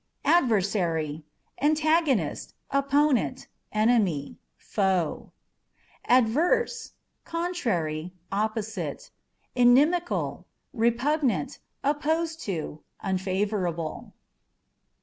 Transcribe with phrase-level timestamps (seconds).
[0.25, 1.23] Adversary
[1.61, 5.31] â€" antagonist, opponent, enemy, foe.
[6.05, 9.11] Adverse â€" contrary, opposite;
[9.53, 14.15] inimical; repugnant, opposed to; unfavorable.